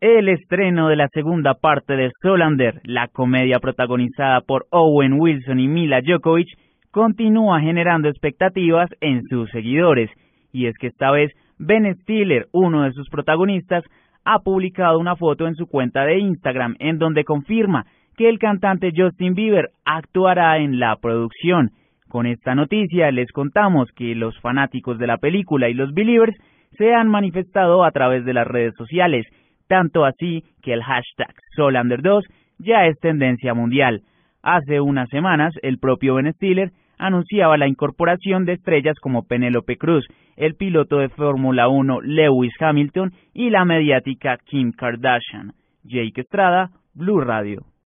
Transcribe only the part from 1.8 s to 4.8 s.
de Solander, la comedia protagonizada por